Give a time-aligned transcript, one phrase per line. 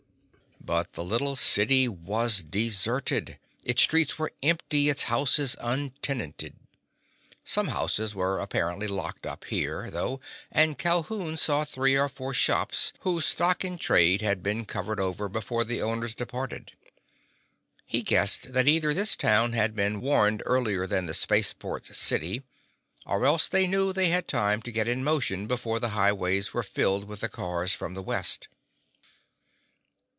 [0.63, 3.39] But the little city was deserted.
[3.65, 6.55] Its streets were empty, its houses untenanted.
[7.43, 12.93] Some houses were apparently locked up here, though, and Calhoun saw three or four shops
[12.99, 16.71] whose stock in trade had been covered over before the owners departed.
[17.83, 22.43] He guessed that either this town had been warned earlier than the spaceport city,
[23.03, 26.63] or else they knew they had time to get in motion before the highways were
[26.63, 28.47] filled with the cars from the west.